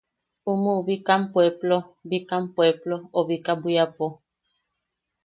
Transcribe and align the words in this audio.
Umuʼu 0.51 0.81
Bikam 0.87 1.21
Pueplo... 1.33 1.77
Bikam 2.09 2.43
Pueplo 2.55 2.95
o 3.17 3.19
Bika 3.27 3.53
Bwiapo. 3.61 4.05